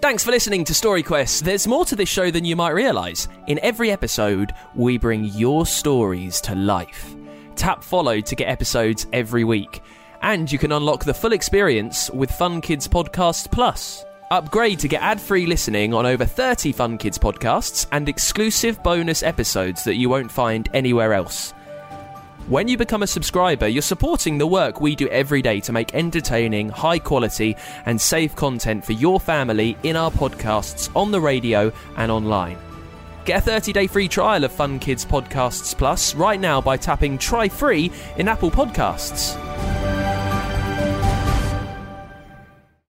[0.00, 1.44] Thanks for listening to Story Quest.
[1.44, 3.28] There's more to this show than you might realise.
[3.48, 7.14] In every episode, we bring your stories to life.
[7.54, 9.82] Tap follow to get episodes every week.
[10.22, 14.06] And you can unlock the full experience with Fun Kids Podcast Plus.
[14.30, 19.22] Upgrade to get ad free listening on over 30 Fun Kids podcasts and exclusive bonus
[19.22, 21.52] episodes that you won't find anywhere else.
[22.50, 25.94] When you become a subscriber, you're supporting the work we do every day to make
[25.94, 27.56] entertaining, high quality,
[27.86, 32.58] and safe content for your family in our podcasts, on the radio, and online.
[33.24, 37.18] Get a 30 day free trial of Fun Kids Podcasts Plus right now by tapping
[37.18, 39.49] Try Free in Apple Podcasts.